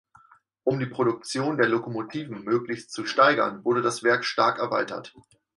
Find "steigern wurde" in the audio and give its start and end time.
3.05-3.83